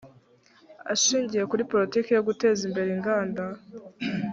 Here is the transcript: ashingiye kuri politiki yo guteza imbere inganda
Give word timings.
ashingiye 0.93 1.43
kuri 1.51 1.67
politiki 1.71 2.09
yo 2.13 2.21
guteza 2.27 2.61
imbere 2.67 2.89
inganda 2.97 3.43